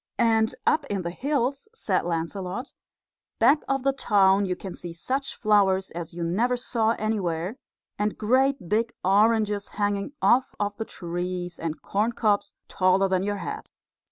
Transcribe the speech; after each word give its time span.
"And 0.17 0.55
up 0.65 0.83
in 0.87 1.03
the 1.03 1.11
hills," 1.11 1.67
said 1.75 2.05
Lancelot, 2.05 2.73
"back 3.37 3.61
of 3.69 3.83
the 3.83 3.93
town, 3.93 4.47
you 4.47 4.55
can 4.55 4.73
see 4.73 4.93
such 4.93 5.35
flowers 5.35 5.91
as 5.91 6.11
you 6.11 6.23
never 6.23 6.57
saw 6.57 6.95
anywhere, 6.97 7.57
and 7.99 8.17
great 8.17 8.67
big 8.67 8.93
oranges 9.05 9.67
hanging 9.77 10.13
off 10.19 10.55
of 10.59 10.75
the 10.77 10.85
trees, 10.85 11.59
and 11.59 11.83
corn 11.83 12.13
cobs 12.13 12.55
taller 12.67 13.07
than 13.09 13.21
your 13.21 13.37
head. 13.37 13.69